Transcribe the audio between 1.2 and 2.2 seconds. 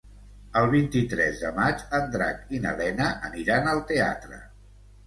de maig en